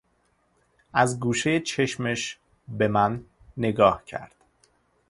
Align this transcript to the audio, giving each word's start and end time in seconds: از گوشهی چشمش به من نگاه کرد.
از 0.93 1.19
گوشهی 1.19 1.59
چشمش 1.59 2.37
به 2.67 2.87
من 2.87 3.23
نگاه 3.57 4.05
کرد. 4.05 4.35